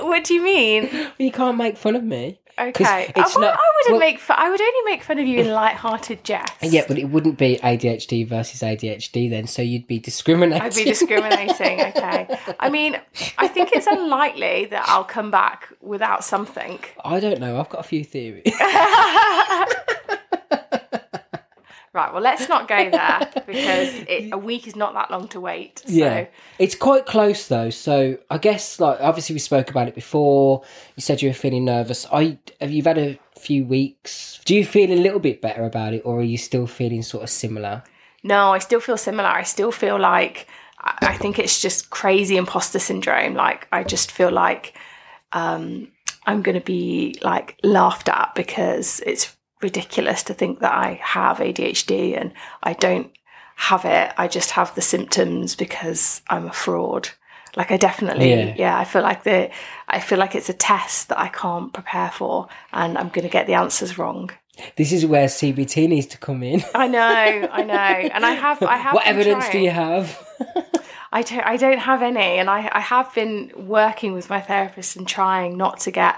What 0.00 0.24
do 0.24 0.34
you 0.34 0.42
mean? 0.42 1.08
You 1.18 1.30
can't 1.30 1.56
make 1.56 1.76
fun 1.76 1.96
of 1.96 2.04
me. 2.04 2.40
Okay, 2.58 3.12
it's 3.16 3.36
I, 3.36 3.40
not- 3.40 3.54
I 3.54 3.62
wouldn't 3.76 3.90
well- 3.92 3.98
make 3.98 4.18
fun. 4.20 4.36
I 4.38 4.48
would 4.50 4.60
only 4.60 4.90
make 4.90 5.02
fun 5.02 5.18
of 5.18 5.26
you 5.26 5.40
in 5.40 5.50
light-hearted 5.50 6.22
jest. 6.24 6.52
Yeah, 6.62 6.84
but 6.86 6.98
it 6.98 7.06
wouldn't 7.06 7.36
be 7.36 7.58
ADHD 7.62 8.26
versus 8.26 8.60
ADHD 8.60 9.28
then, 9.28 9.46
so 9.46 9.60
you'd 9.62 9.86
be 9.86 9.98
discriminating. 9.98 10.62
I'd 10.62 10.74
be 10.74 10.84
discriminating. 10.84 11.80
Okay. 11.94 12.26
I 12.60 12.68
mean, 12.70 12.98
I 13.38 13.48
think 13.48 13.70
it's 13.72 13.86
unlikely 13.86 14.66
that 14.66 14.84
I'll 14.88 15.04
come 15.04 15.30
back 15.30 15.68
without 15.80 16.24
something. 16.24 16.78
I 17.04 17.20
don't 17.20 17.40
know. 17.40 17.58
I've 17.58 17.68
got 17.68 17.80
a 17.80 17.84
few 17.84 18.04
theories. 18.04 18.44
Right. 21.94 22.12
Well, 22.12 22.22
let's 22.22 22.48
not 22.48 22.66
go 22.66 22.90
there 22.90 23.30
because 23.46 23.94
it, 24.08 24.32
a 24.32 24.36
week 24.36 24.66
is 24.66 24.74
not 24.74 24.94
that 24.94 25.12
long 25.12 25.28
to 25.28 25.40
wait. 25.40 25.78
So. 25.86 25.92
Yeah, 25.92 26.26
it's 26.58 26.74
quite 26.74 27.06
close 27.06 27.46
though. 27.46 27.70
So 27.70 28.18
I 28.28 28.38
guess 28.38 28.80
like 28.80 28.98
obviously 29.00 29.34
we 29.34 29.38
spoke 29.38 29.70
about 29.70 29.86
it 29.86 29.94
before. 29.94 30.64
You 30.96 31.02
said 31.02 31.22
you 31.22 31.30
were 31.30 31.34
feeling 31.34 31.64
nervous. 31.64 32.04
I 32.12 32.38
have 32.60 32.72
you've 32.72 32.86
had 32.86 32.98
a 32.98 33.16
few 33.38 33.64
weeks. 33.64 34.40
Do 34.44 34.56
you 34.56 34.64
feel 34.66 34.90
a 34.90 34.98
little 34.98 35.20
bit 35.20 35.40
better 35.40 35.64
about 35.64 35.94
it, 35.94 36.02
or 36.04 36.18
are 36.18 36.24
you 36.24 36.36
still 36.36 36.66
feeling 36.66 37.02
sort 37.02 37.22
of 37.22 37.30
similar? 37.30 37.84
No, 38.24 38.52
I 38.52 38.58
still 38.58 38.80
feel 38.80 38.96
similar. 38.96 39.28
I 39.28 39.44
still 39.44 39.70
feel 39.70 39.96
like 39.96 40.48
I 40.80 40.98
I 41.00 41.16
think 41.16 41.38
it's 41.38 41.62
just 41.62 41.90
crazy 41.90 42.36
imposter 42.36 42.80
syndrome. 42.80 43.34
Like 43.34 43.68
I 43.70 43.84
just 43.84 44.10
feel 44.10 44.32
like 44.32 44.76
um, 45.32 45.92
I'm 46.26 46.42
going 46.42 46.58
to 46.58 46.64
be 46.64 47.20
like 47.22 47.56
laughed 47.62 48.08
at 48.08 48.34
because 48.34 48.98
it's 49.06 49.36
ridiculous 49.64 50.22
to 50.24 50.34
think 50.34 50.60
that 50.60 50.72
I 50.72 51.00
have 51.02 51.38
ADHD 51.38 52.20
and 52.20 52.32
I 52.62 52.74
don't 52.74 53.10
have 53.56 53.84
it. 53.84 54.12
I 54.16 54.28
just 54.28 54.50
have 54.52 54.74
the 54.74 54.82
symptoms 54.82 55.56
because 55.56 56.20
I'm 56.28 56.46
a 56.46 56.52
fraud. 56.52 57.08
Like 57.56 57.70
I 57.70 57.76
definitely, 57.76 58.30
Yeah. 58.30 58.54
yeah, 58.56 58.78
I 58.78 58.84
feel 58.84 59.02
like 59.02 59.22
the, 59.24 59.50
I 59.88 60.00
feel 60.00 60.18
like 60.18 60.34
it's 60.34 60.48
a 60.50 60.54
test 60.72 61.08
that 61.08 61.18
I 61.18 61.28
can't 61.28 61.72
prepare 61.72 62.10
for, 62.10 62.48
and 62.72 62.98
I'm 62.98 63.08
going 63.10 63.22
to 63.30 63.36
get 63.38 63.46
the 63.46 63.54
answers 63.54 63.96
wrong. 63.96 64.30
This 64.76 64.92
is 64.92 65.06
where 65.06 65.26
CBT 65.28 65.88
needs 65.88 66.06
to 66.08 66.18
come 66.18 66.42
in. 66.42 66.62
I 66.74 66.88
know, 66.88 67.00
I 67.58 67.62
know, 67.74 68.08
and 68.14 68.26
I 68.26 68.32
have, 68.32 68.62
I 68.62 68.76
have. 68.76 68.94
what 68.94 69.06
evidence 69.06 69.48
do 69.50 69.58
you 69.58 69.70
have? 69.70 70.06
I 71.12 71.22
don't, 71.22 71.46
I 71.46 71.56
don't 71.56 71.78
have 71.78 72.02
any, 72.02 72.38
and 72.40 72.50
I, 72.50 72.68
I 72.72 72.80
have 72.80 73.14
been 73.14 73.52
working 73.56 74.12
with 74.14 74.28
my 74.28 74.40
therapist 74.40 74.96
and 74.96 75.06
trying 75.06 75.56
not 75.56 75.78
to 75.80 75.92
get 75.92 76.16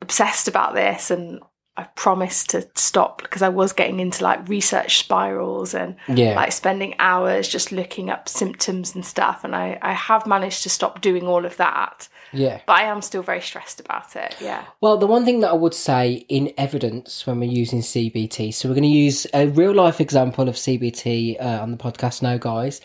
obsessed 0.00 0.48
about 0.48 0.72
this. 0.74 1.10
And 1.10 1.40
I 1.76 1.84
promised 1.84 2.50
to 2.50 2.68
stop 2.74 3.22
because 3.22 3.42
I 3.42 3.48
was 3.48 3.72
getting 3.72 4.00
into 4.00 4.24
like 4.24 4.48
research 4.48 4.98
spirals 4.98 5.72
and 5.72 5.96
yeah, 6.08 6.34
like 6.34 6.52
spending 6.52 6.94
hours 6.98 7.48
just 7.48 7.72
looking 7.72 8.10
up 8.10 8.28
symptoms 8.28 8.94
and 8.94 9.04
stuff. 9.04 9.44
And 9.44 9.54
I, 9.54 9.78
I 9.80 9.92
have 9.92 10.26
managed 10.26 10.62
to 10.64 10.68
stop 10.68 11.00
doing 11.00 11.26
all 11.26 11.46
of 11.46 11.56
that, 11.58 12.08
yeah. 12.32 12.60
but 12.66 12.74
I 12.74 12.82
am 12.82 13.00
still 13.00 13.22
very 13.22 13.40
stressed 13.40 13.80
about 13.80 14.14
it. 14.16 14.36
Yeah. 14.40 14.64
Well, 14.80 14.98
the 14.98 15.06
one 15.06 15.24
thing 15.24 15.40
that 15.40 15.50
I 15.50 15.54
would 15.54 15.74
say 15.74 16.26
in 16.28 16.52
evidence 16.58 17.26
when 17.26 17.38
we're 17.40 17.50
using 17.50 17.80
CBT, 17.80 18.52
so 18.52 18.68
we're 18.68 18.74
going 18.74 18.82
to 18.82 18.88
use 18.88 19.26
a 19.32 19.46
real 19.46 19.72
life 19.72 20.00
example 20.00 20.48
of 20.48 20.56
CBT 20.56 21.40
uh, 21.40 21.62
on 21.62 21.70
the 21.70 21.78
podcast 21.78 22.20
now, 22.20 22.36
guys. 22.36 22.80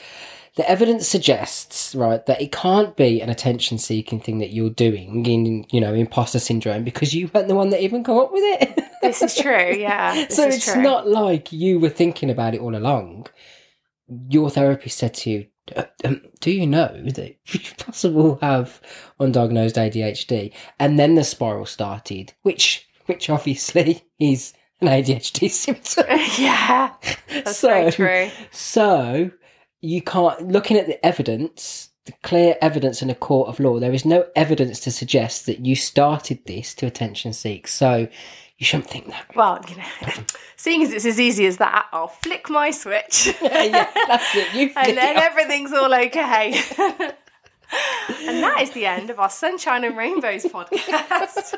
The 0.55 0.69
evidence 0.69 1.05
suggests, 1.05 1.93
right, 1.95 2.25
that 2.27 2.41
it 2.41 2.53
can't 2.53 2.95
be 2.95 3.19
an 3.21 3.29
attention 3.29 3.77
seeking 3.77 4.21
thing 4.21 4.37
that 4.39 4.51
you're 4.51 4.69
doing 4.69 5.25
in, 5.25 5.65
you 5.69 5.81
know, 5.81 5.93
imposter 5.93 6.39
syndrome 6.39 6.85
because 6.85 7.13
you 7.13 7.29
weren't 7.33 7.49
the 7.49 7.55
one 7.55 7.71
that 7.71 7.81
even 7.81 8.05
come 8.05 8.17
up 8.17 8.31
with 8.31 8.43
it. 8.61 8.81
This 9.01 9.21
is 9.21 9.35
true. 9.35 9.75
Yeah. 9.75 10.25
So 10.29 10.47
it's 10.47 10.65
true. 10.65 10.81
not 10.81 11.07
like 11.07 11.51
you 11.51 11.79
were 11.79 11.89
thinking 11.89 12.31
about 12.31 12.55
it 12.55 12.61
all 12.61 12.75
along. 12.75 13.27
Your 14.29 14.49
therapist 14.49 14.97
said 14.97 15.13
to 15.15 15.29
you, 15.29 15.45
"Uh, 15.75 15.83
um, 16.03 16.21
"Do 16.39 16.49
you 16.49 16.65
know 16.65 17.03
that 17.11 17.35
you 17.45 17.59
possibly 17.77 18.39
have 18.41 18.81
undiagnosed 19.19 19.77
ADHD?" 19.77 20.53
And 20.79 20.97
then 20.97 21.13
the 21.13 21.23
spiral 21.23 21.67
started, 21.67 22.33
which 22.41 22.87
which 23.05 23.29
obviously 23.29 24.05
is 24.19 24.53
an 24.81 24.87
ADHD 24.87 25.51
symptom. 25.51 26.05
yeah. 26.39 26.93
That's 27.29 27.57
so, 27.57 27.91
true. 27.91 28.31
So 28.49 29.29
you 29.85 30.01
can't 30.01 30.47
looking 30.47 30.77
at 30.77 30.87
the 30.87 31.03
evidence. 31.05 31.89
The 32.05 32.13
clear 32.21 32.55
evidence 32.61 33.01
in 33.01 33.09
a 33.09 33.15
court 33.15 33.49
of 33.49 33.59
law, 33.59 33.79
there 33.79 33.93
is 33.93 34.05
no 34.05 34.27
evidence 34.35 34.79
to 34.81 34.91
suggest 34.91 35.47
that 35.47 35.65
you 35.65 35.75
started 35.75 36.45
this 36.45 36.75
to 36.75 36.85
attention 36.85 37.33
seek. 37.33 37.67
So 37.67 38.07
you 38.59 38.65
shouldn't 38.65 38.91
think 38.91 39.07
that. 39.07 39.35
Well, 39.35 39.59
you 39.67 39.77
know, 39.77 40.13
seeing 40.55 40.83
as 40.83 40.93
it's 40.93 41.05
as 41.05 41.19
easy 41.19 41.47
as 41.47 41.57
that, 41.57 41.87
I'll 41.91 42.07
flick 42.07 42.47
my 42.47 42.69
switch. 42.69 43.33
yeah, 43.41 43.89
that's 44.07 44.35
it. 44.35 44.53
You 44.53 44.71
and 44.77 44.95
then 44.95 45.17
everything's 45.17 45.73
all 45.73 45.91
okay. 45.95 46.53
and 48.27 48.43
that 48.43 48.59
is 48.61 48.69
the 48.71 48.85
end 48.85 49.09
of 49.09 49.19
our 49.19 49.31
Sunshine 49.31 49.83
and 49.83 49.97
Rainbows 49.97 50.43
podcast. 50.43 51.55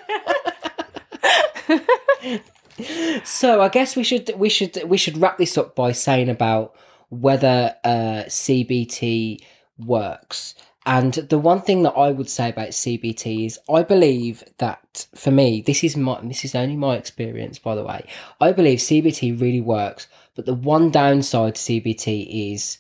So 3.23 3.61
I 3.61 3.69
guess 3.69 3.95
we 3.95 4.03
should 4.03 4.31
we 4.37 4.49
should 4.49 4.81
we 4.85 4.97
should 4.97 5.17
wrap 5.17 5.37
this 5.37 5.57
up 5.57 5.75
by 5.75 5.91
saying 5.91 6.29
about 6.29 6.75
whether 7.09 7.75
uh, 7.83 8.23
CBT 8.27 9.41
works. 9.77 10.55
And 10.85 11.13
the 11.13 11.37
one 11.37 11.61
thing 11.61 11.83
that 11.83 11.91
I 11.91 12.11
would 12.11 12.29
say 12.29 12.49
about 12.49 12.69
CBT 12.69 13.45
is 13.45 13.59
I 13.69 13.83
believe 13.83 14.43
that 14.59 15.05
for 15.15 15.31
me 15.31 15.61
this 15.61 15.83
is 15.83 15.97
my 15.97 16.19
this 16.23 16.45
is 16.45 16.55
only 16.55 16.77
my 16.77 16.95
experience 16.95 17.59
by 17.59 17.75
the 17.75 17.83
way. 17.83 18.07
I 18.39 18.53
believe 18.53 18.79
CBT 18.79 19.39
really 19.39 19.59
works, 19.59 20.07
but 20.33 20.45
the 20.45 20.53
one 20.53 20.89
downside 20.89 21.55
to 21.55 21.61
CBT 21.61 22.53
is 22.53 22.77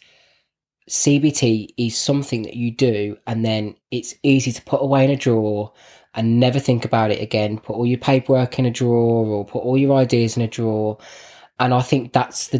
CBT 0.89 1.73
is 1.75 1.97
something 1.97 2.43
that 2.43 2.55
you 2.55 2.71
do 2.71 3.17
and 3.27 3.43
then 3.43 3.75
it's 3.91 4.15
easy 4.23 4.53
to 4.53 4.61
put 4.61 4.81
away 4.81 5.03
in 5.03 5.11
a 5.11 5.17
drawer 5.17 5.73
and 6.13 6.39
never 6.39 6.59
think 6.59 6.85
about 6.85 7.11
it 7.11 7.21
again. 7.21 7.59
Put 7.59 7.75
all 7.75 7.85
your 7.85 7.99
paperwork 7.99 8.57
in 8.57 8.65
a 8.65 8.71
drawer 8.71 9.25
or 9.25 9.45
put 9.45 9.59
all 9.59 9.77
your 9.77 9.97
ideas 9.97 10.37
in 10.37 10.43
a 10.43 10.47
drawer. 10.47 10.97
And 11.59 11.73
I 11.73 11.81
think 11.81 12.13
that's 12.13 12.47
the 12.47 12.59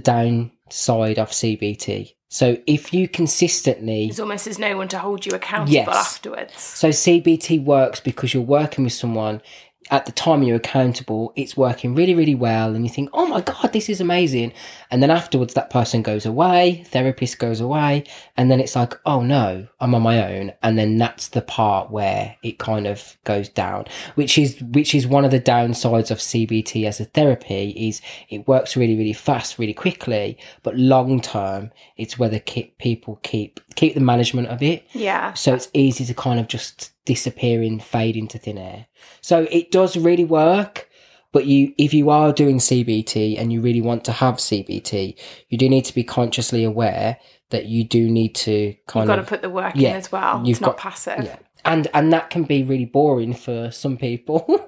downside 0.78 1.20
of 1.20 1.30
CBT. 1.32 2.14
So 2.30 2.58
if 2.68 2.94
you 2.94 3.08
consistently 3.08 4.08
There's 4.08 4.20
almost 4.20 4.48
as 4.48 4.60
no 4.60 4.76
one 4.76 4.90
to 4.90 5.00
hold 5.00 5.26
you 5.26 5.32
accountable 5.32 5.72
Yes. 5.74 5.88
afterwards. 5.88 6.54
so 6.62 6.90
CBT 6.90 7.64
works 7.64 8.00
because 8.02 8.34
you're 8.34 8.44
working 8.44 8.84
with 8.84 8.94
someone 8.94 9.42
at 9.89 10.06
the 10.06 10.12
time 10.12 10.44
you're 10.44 10.58
accountable, 10.58 11.34
it's 11.36 11.56
working 11.56 11.96
really, 11.96 12.13
really 12.13 12.36
well, 12.36 12.75
and 12.75 12.84
you 12.84 12.89
think, 12.89 13.10
oh 13.13 13.25
my 13.25 13.41
God, 13.41 13.72
this 13.74 13.89
is 13.89 14.01
amazing. 14.01 14.53
And 14.91 15.01
then 15.01 15.12
afterwards, 15.12 15.53
that 15.53 15.70
person 15.70 16.01
goes 16.01 16.25
away, 16.25 16.84
therapist 16.88 17.39
goes 17.39 17.60
away, 17.60 18.03
and 18.36 18.51
then 18.51 18.60
it's 18.60 18.75
like, 18.75 18.94
oh 19.06 19.22
no, 19.22 19.67
I'm 19.79 19.96
on 19.96 20.01
my 20.01 20.36
own. 20.36 20.53
And 20.62 20.77
then 20.77 20.98
that's 20.98 21.29
the 21.29 21.41
part 21.41 21.91
where 21.91 22.36
it 22.44 22.60
kind 22.60 22.88
of 22.88 23.17
goes 23.24 23.50
down, 23.50 23.86
which 24.15 24.38
is, 24.38 24.62
which 24.62 24.94
is 24.94 25.08
one 25.08 25.25
of 25.25 25.32
the 25.32 25.39
downsides 25.39 26.12
of 26.12 26.20
CBT 26.20 26.86
as 26.86 27.00
a 27.00 27.06
therapy 27.06 27.70
is 27.72 28.01
it 28.29 28.48
works 28.48 28.75
really, 28.75 28.98
really 28.98 29.13
fast, 29.13 29.58
really 29.60 29.74
quickly, 29.74 30.38
but 30.63 30.75
long 30.77 31.22
term, 31.22 31.72
it's 31.96 32.20
whether 32.20 32.39
keep, 32.39 32.77
people 32.77 33.20
keep, 33.24 33.60
keep 33.75 33.94
the 33.94 34.01
management 34.01 34.48
of 34.48 34.62
it. 34.62 34.86
Yeah. 34.94 35.34
So 35.34 35.53
it's 35.53 35.70
easy 35.74 36.06
to 36.06 36.13
kind 36.13 36.39
of 36.39 36.48
just 36.48 36.91
disappear 37.08 37.64
and 37.64 37.82
fade 37.82 38.16
into 38.16 38.38
thin 38.38 38.60
air. 38.60 38.86
So 39.22 39.48
it 39.50 39.72
does 39.72 39.98
really 39.98 40.26
work. 40.26 40.88
But 41.34 41.46
you, 41.46 41.74
if 41.78 41.94
you 41.94 42.10
are 42.10 42.32
doing 42.32 42.58
CBT 42.60 43.40
and 43.40 43.52
you 43.52 43.62
really 43.62 43.82
want 43.82 44.06
to 44.06 44.12
have 44.12 44.36
CBT, 44.36 45.18
you 45.50 45.58
do 45.58 45.68
need 45.70 45.86
to 45.86 45.94
be 45.96 46.04
consciously 46.04 46.64
aware 46.64 47.18
that 47.50 47.66
you 47.66 47.84
do 47.84 48.10
need 48.10 48.34
to 48.36 48.74
kind 48.88 49.08
you've 49.08 49.08
kind 49.08 49.08
got 49.08 49.16
to 49.16 49.22
of 49.22 49.28
put 49.28 49.42
the 49.42 49.50
work 49.50 49.74
yeah, 49.76 49.90
in 49.92 49.96
as 49.98 50.12
well. 50.12 50.40
you've 50.46 50.58
It's 50.58 50.62
not 50.62 50.72
got- 50.72 50.78
passive. 50.78 51.24
yeah, 51.26 51.38
and 51.66 51.88
and 51.94 52.14
that 52.14 52.30
can 52.30 52.44
be 52.44 52.64
really 52.64 52.86
boring 52.86 53.34
for 53.34 53.72
some 53.72 53.98
people. 53.98 54.46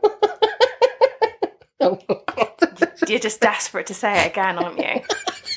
oh 1.82 2.00
god! 2.08 2.92
You're 3.08 3.20
just 3.20 3.42
desperate 3.42 3.88
to 3.88 3.94
say 3.94 4.26
it 4.26 4.28
again, 4.32 4.58
aren't 4.60 4.78
you? 4.80 5.02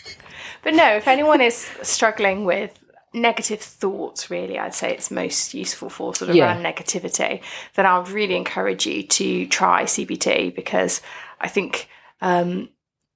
but 0.63 0.75
no, 0.75 0.95
if 0.97 1.09
anyone 1.09 1.41
is 1.41 1.57
struggling 1.83 2.45
with 2.45 2.79
negative 3.15 3.61
thoughts, 3.61 4.31
really, 4.31 4.59
I'd 4.59 4.75
say 4.75 4.93
it's 4.93 5.11
most 5.11 5.55
useful 5.55 5.91
for 5.91 6.15
sort 6.15 6.31
of 6.31 6.37
Yeah. 6.37 6.47
around 6.47 6.65
negativity, 6.65 7.41
then 7.75 7.87
I 7.87 7.99
would 7.99 8.09
really 8.09 8.37
encourage 8.37 8.87
you 8.87 9.03
to 9.03 9.47
try 9.47 9.85
CBT 9.85 10.55
because 10.55 11.01
I 11.41 11.49
think 11.49 11.89
um, 12.21 12.69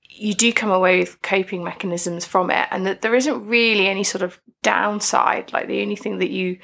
you 0.09 0.35
do 0.35 0.53
come 0.53 0.71
away 0.71 0.99
with 0.99 1.21
coping 1.23 1.63
mechanisms 1.65 2.25
from 2.25 2.51
it 2.51 2.69
and 2.71 2.87
that 2.87 3.03
there 3.03 3.15
isn't 3.15 3.47
really 3.47 3.87
any 3.87 4.05
sort 4.05 4.23
of 4.23 4.41
downside. 4.63 5.53
Like 5.53 5.69
the 5.69 5.83
only 5.83 5.97
thing 5.97 6.19
that 6.19 6.31
you 6.31 6.59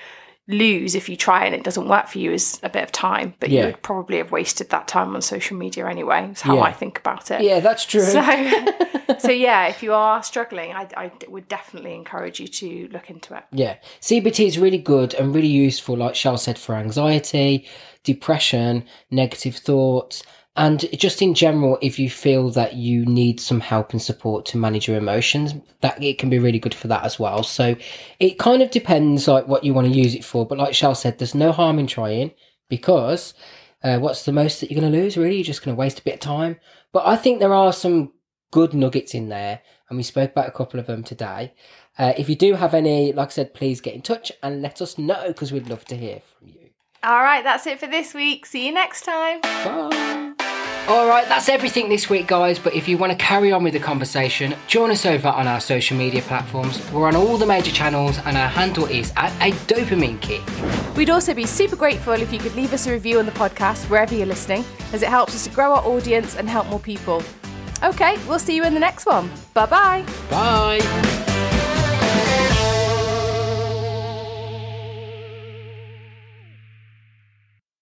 lose 0.49 0.95
if 0.97 1.09
you 1.09 1.17
try 1.17 1.45
and 1.47 1.55
it 1.55 1.63
doesn't 1.63 1.87
work 1.89 2.09
for 2.09 2.19
you 2.19 2.33
is 2.33 2.59
a 2.65 2.69
bit 2.69 2.83
of 2.83 2.91
time, 2.91 3.33
but 3.39 3.49
Yeah. 3.49 3.61
you 3.61 3.67
would 3.67 3.83
probably 3.83 4.17
have 4.19 4.33
wasted 4.33 4.71
that 4.71 4.89
time 4.89 5.15
on 5.15 5.23
social 5.23 5.57
media 5.57 5.89
anyway. 5.89 6.31
Is 6.33 6.41
how 6.41 6.57
Yeah. 6.57 6.63
I 6.63 6.73
think 6.73 6.99
about 6.99 7.31
it. 7.31 7.43
Yeah, 7.43 7.61
that's 7.61 7.85
true. 7.87 8.03
So, 8.03 8.21
so 9.19 9.31
yeah, 9.31 9.69
if 9.69 9.83
you 9.85 9.93
are 9.93 10.23
struggling, 10.23 10.73
I, 10.73 10.89
I 10.97 11.13
would 11.29 11.47
definitely 11.49 11.95
encourage 11.95 12.41
you 12.41 12.49
to 12.49 12.89
look 12.93 13.09
into 13.09 13.37
it. 13.37 13.45
Yeah, 13.53 13.77
CBT 14.01 14.45
is 14.47 14.59
really 14.59 14.79
good 14.79 15.15
and 15.15 15.33
really 15.35 15.47
useful, 15.47 15.97
like 15.97 16.17
Shell 16.17 16.39
said, 16.39 16.59
for 16.59 16.75
anxiety, 16.75 17.67
depression, 18.03 18.85
negative 19.11 19.57
thoughts, 19.57 20.25
And 20.55 20.87
just 20.99 21.23
in 21.23 21.33
general, 21.33 21.79
if 21.81 21.99
you 21.99 22.11
feel 22.11 22.51
that 22.51 22.75
you 22.75 23.07
need 23.07 23.41
some 23.41 23.61
help 23.61 23.93
and 23.93 24.03
support 24.03 24.45
to 24.47 24.59
manage 24.59 24.87
your 24.87 24.99
emotions, 24.99 25.55
that 25.81 26.03
it 26.03 26.19
can 26.19 26.29
be 26.29 26.39
really 26.39 26.59
good 26.59 26.75
for 26.75 26.89
that 26.89 27.05
as 27.05 27.19
well. 27.19 27.43
So 27.43 27.75
it 28.21 28.39
kind 28.39 28.61
of 28.61 28.71
depends 28.71 29.27
like 29.27 29.49
what 29.49 29.65
you 29.65 29.73
want 29.73 29.87
to 29.91 29.99
use 29.99 30.15
it 30.15 30.25
for. 30.25 30.47
But 30.47 30.59
like 30.59 30.75
Shell 30.75 30.95
said, 30.95 31.19
there's 31.19 31.35
no 31.35 31.53
harm 31.53 31.79
in 31.79 31.87
trying 31.87 32.33
because 32.69 33.33
uh, 33.83 33.99
what's 33.99 34.25
the 34.25 34.33
most 34.33 34.61
that 34.61 34.71
you're 34.71 34.81
going 34.81 34.93
to 34.93 34.99
lose? 34.99 35.17
Really, 35.17 35.37
you're 35.37 35.45
just 35.45 35.65
going 35.65 35.75
to 35.75 35.81
waste 35.81 36.01
a 36.01 36.05
bit 36.05 36.15
of 36.15 36.21
time. 36.21 36.59
But 36.93 37.07
I 37.07 37.17
think 37.17 37.41
there 37.41 37.55
are 37.55 37.73
some 37.73 38.13
good 38.51 38.75
nuggets 38.75 39.15
in 39.15 39.31
there, 39.31 39.61
and 39.89 39.97
we 39.97 40.03
spoke 40.03 40.33
about 40.33 40.49
a 40.49 40.53
couple 40.53 40.79
of 40.79 40.87
them 40.87 41.03
today. 41.03 41.55
Uh, 41.99 42.13
if 42.17 42.29
you 42.29 42.37
do 42.37 42.55
have 42.55 42.75
any, 42.75 43.13
like 43.13 43.29
I 43.29 43.33
said, 43.33 43.55
please 43.55 43.81
get 43.81 43.95
in 43.95 44.03
touch 44.03 44.31
and 44.43 44.63
let 44.63 44.81
us 44.81 44.99
know 44.99 45.29
because 45.29 45.51
we'd 45.51 45.69
love 45.69 45.85
to 45.87 45.97
hear 45.97 46.21
from 46.39 46.49
you. 46.49 46.71
All 47.03 47.23
right, 47.23 47.43
that's 47.43 47.67
it 47.67 47.81
for 47.81 47.87
this 47.87 48.15
week. 48.15 48.47
See 48.47 48.67
you 48.67 48.73
next 48.73 49.03
time. 49.03 49.41
Bye. 49.41 50.32
All 50.89 51.07
right, 51.07 51.27
that's 51.29 51.49
everything 51.49 51.89
this 51.89 52.11
week, 52.11 52.27
guys. 52.27 52.59
But 52.59 52.75
if 52.75 52.89
you 52.89 52.99
want 52.99 53.13
to 53.13 53.19
carry 53.19 53.53
on 53.53 53.63
with 53.63 53.73
the 53.73 53.79
conversation, 53.79 54.55
join 54.67 54.91
us 54.91 55.07
over 55.07 55.29
on 55.29 55.47
our 55.47 55.61
social 55.61 55.97
media 55.97 56.23
platforms. 56.23 56.83
We're 56.91 57.07
on 57.07 57.15
all 57.15 57.39
the 57.39 57.47
major 57.47 57.71
channels, 57.71 58.19
and 58.27 58.37
our 58.37 58.49
handle 58.49 58.87
is 58.87 59.13
at 59.17 59.33
a 59.41 59.53
dopamine 59.67 60.21
kick. 60.21 60.43
We'd 60.97 61.09
also 61.09 61.35
be 61.35 61.47
super 61.47 61.77
grateful 61.77 62.15
if 62.15 62.33
you 62.33 62.39
could 62.39 62.55
leave 62.57 62.73
us 62.73 62.87
a 62.87 62.93
review 62.93 63.21
on 63.21 63.27
the 63.27 63.33
podcast 63.33 63.89
wherever 63.89 64.15
you're 64.15 64.27
listening, 64.27 64.65
as 64.93 65.03
it 65.03 65.09
helps 65.09 65.35
us 65.35 65.45
to 65.45 65.51
grow 65.51 65.73
our 65.73 65.85
audience 65.85 66.37
and 66.37 66.49
help 66.49 66.67
more 66.67 66.81
people. 66.81 67.23
Okay, 67.85 68.19
we'll 68.27 68.39
see 68.41 68.57
you 68.57 68.65
in 68.65 68.75
the 68.75 68.81
next 68.81 69.07
one. 69.07 69.31
Bye-bye. 69.55 70.05
Bye. 70.31 71.32